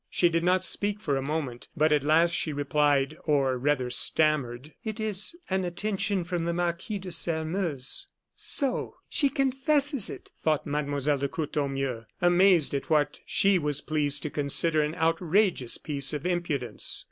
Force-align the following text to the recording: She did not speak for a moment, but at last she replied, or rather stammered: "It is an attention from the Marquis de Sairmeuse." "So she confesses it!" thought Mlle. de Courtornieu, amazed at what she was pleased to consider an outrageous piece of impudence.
She 0.09 0.29
did 0.29 0.43
not 0.43 0.63
speak 0.63 0.99
for 0.99 1.15
a 1.15 1.21
moment, 1.21 1.67
but 1.77 1.91
at 1.91 2.03
last 2.03 2.31
she 2.33 2.51
replied, 2.51 3.15
or 3.25 3.55
rather 3.55 3.91
stammered: 3.91 4.73
"It 4.83 4.99
is 4.99 5.35
an 5.47 5.63
attention 5.63 6.23
from 6.23 6.45
the 6.45 6.55
Marquis 6.55 6.97
de 6.97 7.11
Sairmeuse." 7.11 8.07
"So 8.33 8.95
she 9.07 9.29
confesses 9.29 10.09
it!" 10.09 10.31
thought 10.35 10.65
Mlle. 10.65 11.17
de 11.19 11.27
Courtornieu, 11.29 12.05
amazed 12.19 12.73
at 12.73 12.89
what 12.89 13.19
she 13.27 13.59
was 13.59 13.81
pleased 13.81 14.23
to 14.23 14.31
consider 14.31 14.81
an 14.81 14.95
outrageous 14.95 15.77
piece 15.77 16.13
of 16.13 16.25
impudence. 16.25 16.99